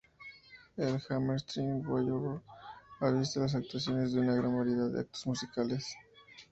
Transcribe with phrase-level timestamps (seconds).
[0.77, 2.41] El Hammerstein Ballroom
[3.01, 5.95] ha visto las actuaciones de una gran variedad de actos musicales.